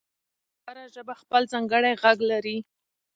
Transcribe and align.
هره 0.65 0.83
ژبه 0.93 1.13
خپل 1.21 1.41
ځانګړی 1.53 1.91
غږ 2.03 2.17
لري. 2.31 2.57